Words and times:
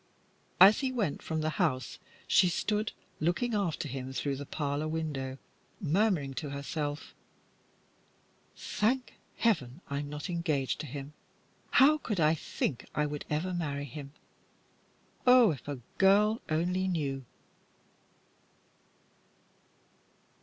As 0.59 0.79
he 0.79 0.91
went 0.91 1.21
from 1.21 1.41
the 1.41 1.51
house, 1.61 1.99
she 2.27 2.49
stood 2.49 2.91
looking 3.19 3.53
after 3.53 3.87
him 3.87 4.13
through 4.13 4.35
the 4.35 4.47
parlour 4.47 4.87
window, 4.87 5.37
murmuring 5.79 6.33
to 6.33 6.49
herself. 6.49 7.13
"Thank 8.57 9.13
Heaven, 9.37 9.81
I'm 9.91 10.09
not 10.09 10.27
engaged 10.27 10.79
to 10.79 10.85
him. 10.87 11.13
How 11.69 11.99
could 11.99 12.19
I 12.19 12.33
think 12.33 12.87
I 12.95 13.05
would 13.05 13.25
ever 13.29 13.53
marry 13.53 13.85
him? 13.85 14.11
Oh, 15.27 15.51
if 15.51 15.67
a 15.67 15.75
girl 15.99 16.41
only 16.49 16.87
knew!" 16.87 17.23